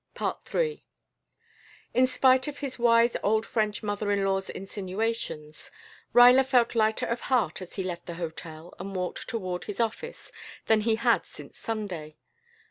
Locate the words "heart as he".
7.29-7.83